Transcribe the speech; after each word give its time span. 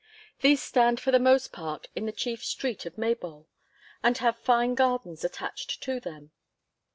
These 0.39 0.63
stand 0.63 0.99
for 0.99 1.11
the 1.11 1.19
most 1.19 1.51
part 1.53 1.87
in 1.95 2.07
the 2.07 2.11
chief 2.11 2.43
street 2.43 2.87
of 2.87 2.97
Maybole, 2.97 3.45
and 4.01 4.17
have 4.17 4.39
fine 4.39 4.73
gardens 4.73 5.23
attached 5.23 5.79
to 5.83 5.99
them. 5.99 6.31